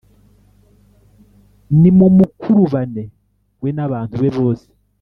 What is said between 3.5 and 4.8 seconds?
we n abantu be bose